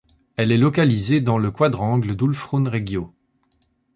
[0.35, 3.13] Elle est localisée dans le quadrangle d'Ulfrun Regio.